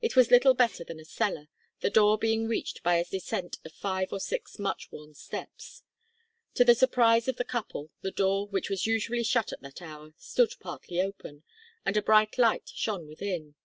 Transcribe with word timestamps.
It 0.00 0.14
was 0.14 0.30
little 0.30 0.54
better 0.54 0.84
than 0.84 1.00
a 1.00 1.04
cellar, 1.04 1.48
the 1.80 1.90
door 1.90 2.16
being 2.18 2.46
reached 2.46 2.84
by 2.84 2.98
a 2.98 3.04
descent 3.04 3.58
of 3.64 3.72
five 3.72 4.12
or 4.12 4.20
six 4.20 4.60
much 4.60 4.92
worn 4.92 5.12
steps. 5.16 5.82
To 6.54 6.64
the 6.64 6.72
surprise 6.76 7.26
of 7.26 7.34
the 7.34 7.42
couple 7.44 7.90
the 8.00 8.12
door, 8.12 8.46
which 8.46 8.70
was 8.70 8.86
usually 8.86 9.24
shut 9.24 9.52
at 9.52 9.62
that 9.62 9.82
hour, 9.82 10.14
stood 10.18 10.54
partly 10.60 11.00
open, 11.00 11.42
and 11.84 11.96
a 11.96 12.00
bright 12.02 12.38
light 12.38 12.68
shone 12.68 13.08
within. 13.08 13.56